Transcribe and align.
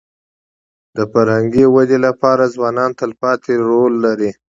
د 0.95 0.97
فرهنګي 1.11 1.65
ودې 1.69 1.97
لپاره 2.05 2.51
ځوانان 2.55 2.91
تلپاتې 2.99 3.53
رول 3.69 3.93
لري. 4.05 4.31